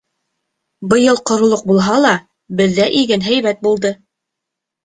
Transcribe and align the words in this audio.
Быйыл 0.93 1.19
ҡоролоҡ 1.31 1.61
булһа 1.71 1.97
ла, 2.05 2.13
беҙҙә 2.63 2.89
иген 3.03 3.29
һәйбәт 3.29 3.63
булды. 3.69 3.93